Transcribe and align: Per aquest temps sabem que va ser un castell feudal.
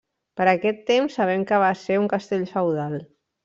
Per 0.39 0.47
aquest 0.53 0.79
temps 0.87 1.19
sabem 1.21 1.45
que 1.51 1.61
va 1.67 1.69
ser 1.85 2.01
un 2.07 2.11
castell 2.17 2.51
feudal. 2.57 3.01